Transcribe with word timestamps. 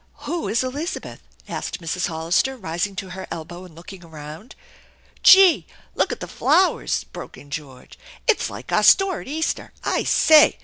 "Who 0.27 0.47
is 0.47 0.63
Elizabeth?" 0.63 1.21
asked 1.47 1.79
Mrs. 1.79 2.07
Hollister, 2.07 2.57
rising 2.57 2.95
to 2.95 3.09
her 3.11 3.27
elbow 3.29 3.65
and 3.65 3.75
looking 3.75 4.03
around. 4.03 4.55
"Gee! 5.21 5.67
Look 5.93 6.11
at 6.11 6.21
the 6.21 6.27
flowers!'* 6.27 7.03
broke 7.03 7.37
in 7.37 7.51
George. 7.51 7.99
"Itffl 8.27 8.49
like 8.49 8.71
our 8.71 8.81
store 8.81 9.21
at 9.21 9.27
Easter! 9.27 9.73
I 9.83 10.01
say! 10.03 10.57